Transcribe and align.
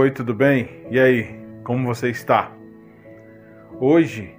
Oi, 0.00 0.10
tudo 0.10 0.32
bem? 0.32 0.86
E 0.90 0.98
aí, 0.98 1.28
como 1.62 1.86
você 1.86 2.08
está? 2.08 2.50
Hoje 3.78 4.34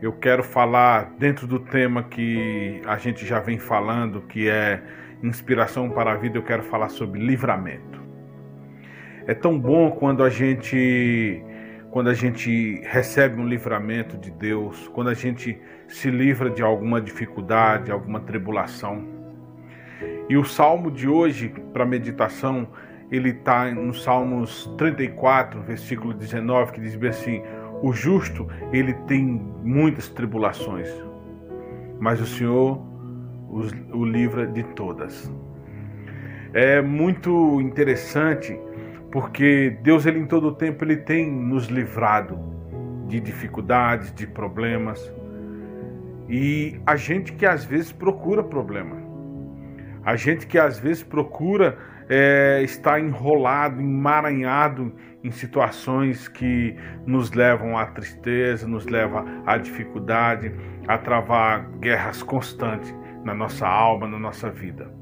eu 0.00 0.10
quero 0.10 0.42
falar 0.42 1.12
dentro 1.18 1.46
do 1.46 1.58
tema 1.58 2.02
que 2.02 2.80
a 2.86 2.96
gente 2.96 3.26
já 3.26 3.38
vem 3.38 3.58
falando, 3.58 4.22
que 4.22 4.48
é 4.48 4.82
inspiração 5.22 5.90
para 5.90 6.12
a 6.12 6.16
vida, 6.16 6.38
eu 6.38 6.42
quero 6.42 6.62
falar 6.62 6.88
sobre 6.88 7.20
livramento. 7.20 8.00
É 9.26 9.34
tão 9.34 9.60
bom 9.60 9.90
quando 9.90 10.24
a 10.24 10.30
gente 10.30 11.44
quando 11.90 12.08
a 12.08 12.14
gente 12.14 12.80
recebe 12.82 13.38
um 13.38 13.46
livramento 13.46 14.16
de 14.16 14.30
Deus, 14.30 14.88
quando 14.94 15.10
a 15.10 15.14
gente 15.14 15.60
se 15.88 16.10
livra 16.10 16.48
de 16.48 16.62
alguma 16.62 17.02
dificuldade, 17.02 17.92
alguma 17.92 18.20
tribulação. 18.20 19.06
E 20.26 20.38
o 20.38 20.44
salmo 20.46 20.90
de 20.90 21.06
hoje 21.06 21.52
para 21.74 21.84
meditação 21.84 22.66
ele 23.12 23.28
está 23.28 23.70
no 23.70 23.92
Salmos 23.92 24.72
34, 24.78 25.60
versículo 25.62 26.14
19, 26.14 26.72
que 26.72 26.80
diz 26.80 26.96
bem 26.96 27.10
assim: 27.10 27.42
O 27.82 27.92
justo, 27.92 28.48
ele 28.72 28.94
tem 29.06 29.22
muitas 29.62 30.08
tribulações, 30.08 30.88
mas 32.00 32.20
o 32.20 32.26
Senhor 32.26 32.90
o 33.92 34.04
livra 34.04 34.46
de 34.46 34.62
todas. 34.62 35.30
É 36.54 36.80
muito 36.80 37.60
interessante 37.60 38.58
porque 39.10 39.76
Deus 39.82 40.06
ele 40.06 40.18
em 40.18 40.26
todo 40.26 40.48
o 40.48 40.54
tempo 40.54 40.84
ele 40.84 40.96
tem 40.96 41.30
nos 41.30 41.66
livrado 41.66 42.38
de 43.08 43.20
dificuldades, 43.20 44.12
de 44.14 44.26
problemas. 44.26 45.12
E 46.28 46.80
a 46.86 46.96
gente 46.96 47.34
que 47.34 47.44
às 47.44 47.62
vezes 47.62 47.92
procura 47.92 48.42
problema. 48.42 48.96
A 50.02 50.16
gente 50.16 50.46
que 50.46 50.58
às 50.58 50.78
vezes 50.78 51.02
procura 51.02 51.76
é, 52.14 52.60
está 52.62 53.00
enrolado, 53.00 53.80
emaranhado 53.80 54.92
em 55.24 55.30
situações 55.30 56.28
que 56.28 56.76
nos 57.06 57.32
levam 57.32 57.78
à 57.78 57.86
tristeza, 57.86 58.68
nos 58.68 58.84
levam 58.84 59.24
à 59.46 59.56
dificuldade, 59.56 60.52
a 60.86 60.98
travar 60.98 61.70
guerras 61.80 62.22
constantes 62.22 62.94
na 63.24 63.32
nossa 63.32 63.66
alma, 63.66 64.06
na 64.06 64.18
nossa 64.18 64.50
vida. 64.50 64.92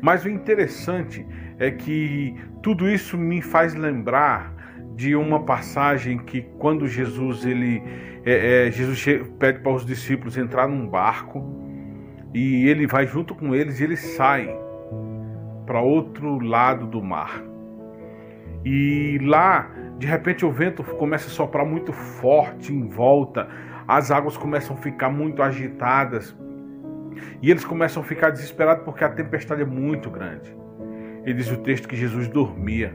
Mas 0.00 0.24
o 0.24 0.30
interessante 0.30 1.26
é 1.58 1.70
que 1.70 2.34
tudo 2.62 2.88
isso 2.88 3.18
me 3.18 3.42
faz 3.42 3.74
lembrar 3.74 4.50
de 4.96 5.14
uma 5.14 5.44
passagem 5.44 6.16
que 6.16 6.40
quando 6.58 6.88
Jesus 6.88 7.44
ele 7.44 7.82
é, 8.24 8.68
é, 8.68 8.70
Jesus 8.70 9.04
pede 9.38 9.58
para 9.58 9.72
os 9.72 9.84
discípulos 9.84 10.38
entrar 10.38 10.66
num 10.66 10.88
barco 10.88 11.44
e 12.32 12.66
ele 12.66 12.86
vai 12.86 13.06
junto 13.06 13.34
com 13.34 13.54
eles 13.54 13.78
e 13.78 13.84
eles 13.84 14.00
saem 14.00 14.71
para 15.66 15.80
outro 15.80 16.38
lado 16.38 16.86
do 16.86 17.02
mar. 17.02 17.42
E 18.64 19.18
lá, 19.22 19.70
de 19.98 20.06
repente, 20.06 20.44
o 20.44 20.50
vento 20.50 20.82
começa 20.84 21.26
a 21.26 21.30
soprar 21.30 21.66
muito 21.66 21.92
forte 21.92 22.72
em 22.72 22.88
volta, 22.88 23.48
as 23.86 24.10
águas 24.10 24.36
começam 24.36 24.76
a 24.76 24.78
ficar 24.78 25.10
muito 25.10 25.42
agitadas 25.42 26.36
e 27.40 27.50
eles 27.50 27.64
começam 27.64 28.02
a 28.02 28.06
ficar 28.06 28.30
desesperados 28.30 28.84
porque 28.84 29.04
a 29.04 29.08
tempestade 29.08 29.62
é 29.62 29.66
muito 29.66 30.10
grande. 30.10 30.56
E 31.24 31.32
diz 31.32 31.50
o 31.50 31.56
texto 31.58 31.88
que 31.88 31.96
Jesus 31.96 32.28
dormia 32.28 32.94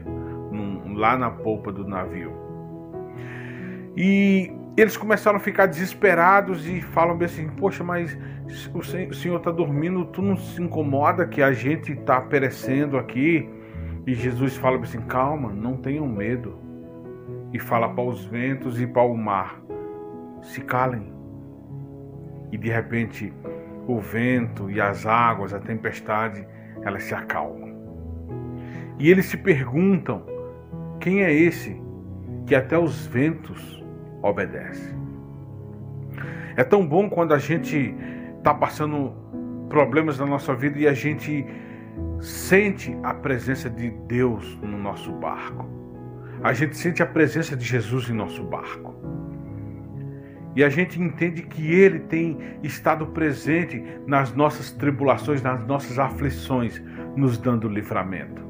num, 0.50 0.94
lá 0.94 1.16
na 1.16 1.30
polpa 1.30 1.72
do 1.72 1.86
navio. 1.86 2.32
E 3.96 4.52
eles 4.80 4.96
começaram 4.96 5.38
a 5.38 5.40
ficar 5.40 5.66
desesperados 5.66 6.68
e 6.68 6.80
falam 6.80 7.16
bem 7.16 7.26
assim: 7.26 7.48
Poxa, 7.48 7.82
mas 7.82 8.16
o 8.72 9.14
Senhor 9.14 9.38
está 9.38 9.50
dormindo, 9.50 10.04
tu 10.06 10.22
não 10.22 10.36
se 10.36 10.62
incomoda 10.62 11.26
que 11.26 11.42
a 11.42 11.52
gente 11.52 11.92
está 11.92 12.20
perecendo 12.20 12.96
aqui? 12.96 13.48
E 14.06 14.14
Jesus 14.14 14.56
fala 14.56 14.78
assim: 14.78 15.00
Calma, 15.00 15.52
não 15.52 15.76
tenham 15.76 16.06
medo. 16.06 16.58
E 17.52 17.58
fala 17.58 17.88
para 17.88 18.04
os 18.04 18.24
ventos 18.26 18.80
e 18.80 18.86
para 18.86 19.02
o 19.02 19.16
mar: 19.16 19.60
Se 20.42 20.60
calem. 20.60 21.12
E 22.52 22.56
de 22.56 22.70
repente, 22.70 23.32
o 23.86 23.98
vento 23.98 24.70
e 24.70 24.80
as 24.80 25.06
águas, 25.06 25.52
a 25.52 25.58
tempestade, 25.58 26.46
elas 26.82 27.02
se 27.02 27.14
acalmam. 27.14 27.68
E 28.98 29.10
eles 29.10 29.26
se 29.26 29.36
perguntam: 29.36 30.24
Quem 31.00 31.22
é 31.24 31.32
esse 31.32 31.80
que 32.46 32.54
até 32.54 32.78
os 32.78 33.06
ventos 33.06 33.77
obedece. 34.22 34.94
É 36.56 36.64
tão 36.64 36.86
bom 36.86 37.08
quando 37.08 37.32
a 37.32 37.38
gente 37.38 37.94
está 38.38 38.52
passando 38.52 39.12
problemas 39.68 40.18
na 40.18 40.26
nossa 40.26 40.54
vida 40.54 40.78
e 40.78 40.88
a 40.88 40.94
gente 40.94 41.46
sente 42.20 42.96
a 43.02 43.14
presença 43.14 43.70
de 43.70 43.90
Deus 43.90 44.58
no 44.60 44.78
nosso 44.78 45.12
barco. 45.12 45.66
A 46.42 46.52
gente 46.52 46.76
sente 46.76 47.02
a 47.02 47.06
presença 47.06 47.56
de 47.56 47.64
Jesus 47.64 48.08
em 48.08 48.12
nosso 48.12 48.42
barco. 48.44 48.94
E 50.56 50.64
a 50.64 50.68
gente 50.68 51.00
entende 51.00 51.42
que 51.42 51.70
Ele 51.70 52.00
tem 52.00 52.38
estado 52.62 53.06
presente 53.06 53.84
nas 54.06 54.34
nossas 54.34 54.72
tribulações, 54.72 55.42
nas 55.42 55.64
nossas 55.64 55.98
aflições, 55.98 56.82
nos 57.14 57.38
dando 57.38 57.68
livramento. 57.68 58.47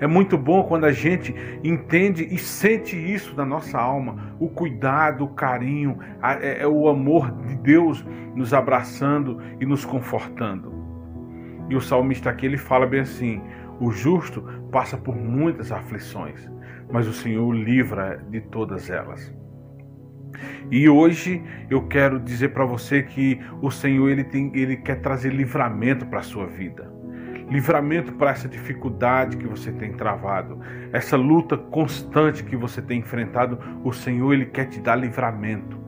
É 0.00 0.06
muito 0.06 0.38
bom 0.38 0.62
quando 0.62 0.84
a 0.84 0.92
gente 0.92 1.34
entende 1.64 2.26
e 2.30 2.38
sente 2.38 2.96
isso 2.96 3.34
na 3.36 3.44
nossa 3.44 3.78
alma, 3.78 4.34
o 4.38 4.48
cuidado, 4.48 5.24
o 5.24 5.28
carinho, 5.28 5.98
a, 6.22 6.34
é, 6.34 6.62
é 6.62 6.68
o 6.68 6.88
amor 6.88 7.30
de 7.42 7.56
Deus 7.56 8.04
nos 8.34 8.54
abraçando 8.54 9.40
e 9.60 9.66
nos 9.66 9.84
confortando. 9.84 10.72
E 11.68 11.74
o 11.74 11.80
salmista 11.80 12.30
aqui 12.30 12.46
ele 12.46 12.56
fala 12.56 12.86
bem 12.86 13.00
assim: 13.00 13.42
o 13.80 13.90
justo 13.90 14.42
passa 14.70 14.96
por 14.96 15.16
muitas 15.16 15.72
aflições, 15.72 16.48
mas 16.90 17.08
o 17.08 17.12
Senhor 17.12 17.44
o 17.44 17.52
livra 17.52 18.24
de 18.30 18.40
todas 18.40 18.88
elas. 18.90 19.34
E 20.70 20.88
hoje 20.88 21.42
eu 21.68 21.88
quero 21.88 22.20
dizer 22.20 22.50
para 22.50 22.64
você 22.64 23.02
que 23.02 23.40
o 23.60 23.70
Senhor 23.70 24.08
ele, 24.08 24.22
tem, 24.22 24.52
ele 24.54 24.76
quer 24.76 25.00
trazer 25.00 25.32
livramento 25.32 26.06
para 26.06 26.20
a 26.20 26.22
sua 26.22 26.46
vida 26.46 26.97
livramento 27.50 28.12
para 28.12 28.30
essa 28.30 28.48
dificuldade 28.48 29.36
que 29.36 29.46
você 29.46 29.72
tem 29.72 29.92
travado, 29.92 30.60
essa 30.92 31.16
luta 31.16 31.56
constante 31.56 32.44
que 32.44 32.56
você 32.56 32.82
tem 32.82 33.00
enfrentado, 33.00 33.58
o 33.84 33.92
Senhor 33.92 34.32
ele 34.32 34.46
quer 34.46 34.66
te 34.66 34.80
dar 34.80 34.96
livramento. 34.96 35.78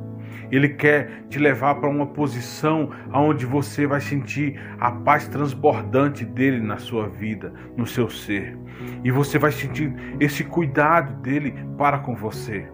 Ele 0.50 0.68
quer 0.68 1.24
te 1.28 1.38
levar 1.38 1.76
para 1.76 1.88
uma 1.88 2.06
posição 2.06 2.90
onde 3.12 3.46
você 3.46 3.86
vai 3.86 4.00
sentir 4.00 4.60
a 4.80 4.90
paz 4.90 5.28
transbordante 5.28 6.24
dele 6.24 6.60
na 6.60 6.76
sua 6.76 7.08
vida, 7.08 7.52
no 7.76 7.86
seu 7.86 8.10
ser. 8.10 8.58
E 9.04 9.10
você 9.12 9.38
vai 9.38 9.52
sentir 9.52 9.94
esse 10.18 10.42
cuidado 10.42 11.22
dele 11.22 11.54
para 11.78 11.98
com 11.98 12.16
você. 12.16 12.66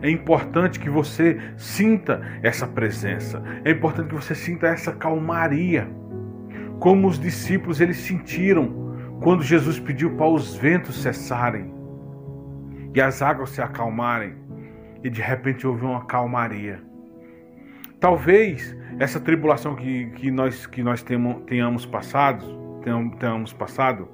É 0.00 0.10
importante 0.10 0.80
que 0.80 0.90
você 0.90 1.38
sinta 1.56 2.20
essa 2.42 2.66
presença. 2.66 3.40
É 3.64 3.70
importante 3.70 4.08
que 4.08 4.16
você 4.16 4.34
sinta 4.34 4.66
essa 4.66 4.90
calmaria 4.90 5.88
como 6.82 7.06
os 7.06 7.16
discípulos 7.16 7.80
eles 7.80 7.98
sentiram 7.98 9.16
quando 9.22 9.44
Jesus 9.44 9.78
pediu 9.78 10.16
para 10.16 10.26
os 10.26 10.56
ventos 10.56 11.00
cessarem 11.00 11.72
e 12.92 13.00
as 13.00 13.22
águas 13.22 13.50
se 13.50 13.62
acalmarem, 13.62 14.34
e 15.00 15.08
de 15.08 15.22
repente 15.22 15.64
houve 15.64 15.84
uma 15.84 16.04
calmaria. 16.06 16.82
Talvez 18.00 18.76
essa 18.98 19.20
tribulação 19.20 19.76
que, 19.76 20.06
que 20.16 20.28
nós, 20.28 20.66
que 20.66 20.82
nós 20.82 21.04
tenhamos, 21.46 21.86
passado, 21.86 22.80
tenhamos, 22.82 23.16
tenhamos 23.16 23.52
passado, 23.52 24.08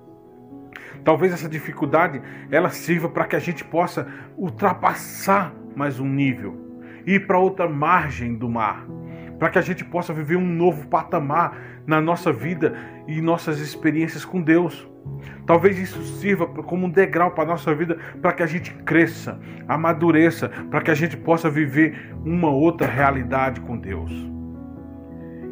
talvez 1.02 1.32
essa 1.32 1.48
dificuldade 1.48 2.20
ela 2.50 2.68
sirva 2.68 3.08
para 3.08 3.24
que 3.24 3.34
a 3.34 3.40
gente 3.40 3.64
possa 3.64 4.06
ultrapassar 4.36 5.54
mais 5.74 5.98
um 5.98 6.06
nível, 6.06 6.54
ir 7.06 7.26
para 7.26 7.38
outra 7.38 7.66
margem 7.66 8.34
do 8.34 8.46
mar 8.46 8.86
para 9.38 9.50
que 9.50 9.58
a 9.58 9.62
gente 9.62 9.84
possa 9.84 10.12
viver 10.12 10.36
um 10.36 10.46
novo 10.46 10.86
patamar 10.88 11.56
na 11.86 12.00
nossa 12.00 12.32
vida 12.32 12.74
e 13.06 13.20
nossas 13.20 13.60
experiências 13.60 14.24
com 14.24 14.42
Deus. 14.42 14.88
Talvez 15.46 15.78
isso 15.78 16.02
sirva 16.02 16.46
como 16.46 16.86
um 16.86 16.90
degrau 16.90 17.30
para 17.30 17.44
a 17.44 17.46
nossa 17.46 17.74
vida, 17.74 17.96
para 18.20 18.32
que 18.32 18.42
a 18.42 18.46
gente 18.46 18.72
cresça, 18.84 19.40
amadureça, 19.66 20.48
para 20.70 20.80
que 20.80 20.90
a 20.90 20.94
gente 20.94 21.16
possa 21.16 21.48
viver 21.48 22.14
uma 22.24 22.50
outra 22.50 22.86
realidade 22.86 23.60
com 23.60 23.78
Deus. 23.78 24.12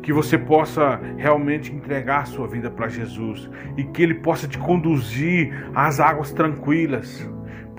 Que 0.03 0.13
você 0.13 0.37
possa 0.37 1.01
realmente 1.17 1.75
entregar 1.75 2.23
a 2.23 2.27
sua 2.27 2.47
vida 2.47 2.71
para 2.71 2.89
Jesus 2.89 3.51
e 3.77 3.85
que 3.85 4.03
Ele 4.03 4.15
possa 4.15 4.47
te 4.47 4.59
conduzir 4.59 5.53
às 5.75 5.99
águas 5.99 6.33
tranquilas, 6.33 7.29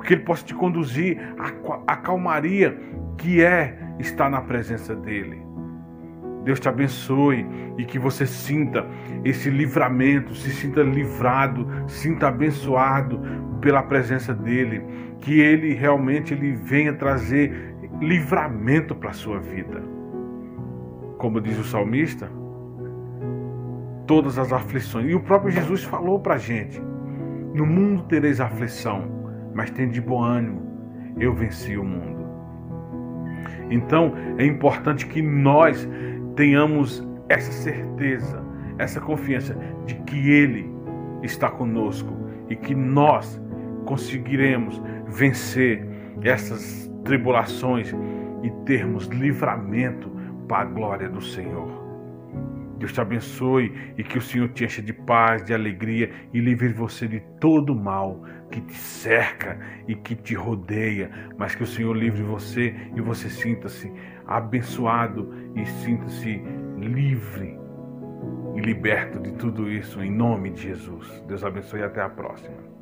que 0.04 0.14
Ele 0.14 0.24
possa 0.24 0.44
te 0.44 0.56
conduzir 0.56 1.20
à 1.86 1.96
calmaria 1.98 2.78
que 3.18 3.44
é 3.44 3.78
estar 4.00 4.30
na 4.30 4.42
presença 4.42 4.96
dEle. 4.96 5.46
Deus 6.48 6.62
te 6.62 6.70
abençoe 6.70 7.46
e 7.78 7.84
que 7.84 8.00
você 8.00 8.26
sinta 8.26 8.88
esse 9.26 9.50
livramento, 9.50 10.34
se 10.34 10.50
sinta 10.50 10.82
livrado, 10.82 11.68
sinta 11.88 12.30
abençoado 12.30 13.20
pela 13.60 13.84
presença 13.84 14.34
dele, 14.34 14.82
que 15.20 15.42
ele 15.42 15.74
realmente 15.74 16.34
ele 16.34 16.54
venha 16.54 16.94
trazer 16.94 17.76
livramento 18.00 18.96
para 18.96 19.10
a 19.10 19.14
sua 19.14 19.40
vida. 19.40 19.84
Como 21.18 21.42
diz 21.42 21.60
o 21.60 21.66
salmista, 21.66 22.32
todas 24.06 24.40
as 24.40 24.54
aflições. 24.54 25.12
E 25.12 25.16
o 25.16 25.20
próprio 25.20 25.52
Jesus 25.52 25.84
falou 25.84 26.18
para 26.18 26.36
a 26.36 26.38
gente: 26.38 26.82
no 27.54 27.66
mundo 27.66 28.04
tereis 28.04 28.40
aflição, 28.40 29.04
mas 29.54 29.70
tem 29.70 29.90
de 29.90 30.00
bom 30.00 30.24
ânimo, 30.24 30.62
eu 31.20 31.34
venci 31.34 31.76
o 31.78 31.84
mundo. 31.84 32.26
Então 33.70 34.14
é 34.38 34.46
importante 34.46 35.06
que 35.08 35.22
nós 35.22 35.86
tenhamos 36.38 37.04
essa 37.28 37.52
certeza, 37.52 38.42
essa 38.78 39.02
confiança 39.02 39.58
de 39.86 39.96
que 39.96 40.30
Ele 40.30 40.70
está 41.24 41.50
conosco 41.50 42.16
e 42.48 42.56
que 42.56 42.74
nós 42.74 43.42
conseguiremos 43.86 44.82
vencer 45.08 45.86
essas 46.22 46.90
tribulações 47.04 47.94
e 48.44 48.52
termos 48.66 49.08
livramento 49.08 50.10
para 50.48 50.62
a 50.62 50.66
glória 50.66 51.10
do 51.10 51.22
Senhor. 51.22 51.86
Deus 52.78 52.94
te 52.94 53.02
abençoe 53.02 53.74
e 53.98 54.04
que 54.04 54.20
o 54.20 54.22
Senhor 54.22 54.50
te 54.50 54.64
encha 54.64 54.82
de 54.82 54.94
paz, 54.94 55.44
de 55.44 55.54
alegria 55.54 56.12
e 56.32 56.40
livre 56.40 56.70
você 56.70 57.08
de 57.08 57.20
todo 57.40 57.74
mal 57.74 58.24
que 58.52 58.62
te 58.62 58.74
cerca 58.74 59.60
e 59.88 59.96
que 59.96 60.16
te 60.16 60.36
rodeia, 60.36 61.12
mas 61.38 61.56
que 61.56 61.64
o 61.64 61.68
Senhor 61.68 61.94
livre 61.94 62.24
você 62.24 62.76
e 62.96 63.02
você 63.02 63.30
sinta-se 63.30 63.92
abençoado 64.26 65.34
e 65.56 65.66
sinta-se 65.66 66.42
livre 66.78 67.58
e 68.56 68.60
liberto 68.60 69.20
de 69.20 69.32
tudo 69.34 69.70
isso 69.70 70.02
em 70.02 70.12
nome 70.12 70.52
de 70.52 70.64
Jesus. 70.64 71.24
Deus 71.28 71.44
abençoe 71.44 71.82
e 71.82 71.84
até 71.84 72.02
a 72.02 72.10
próxima. 72.10 72.77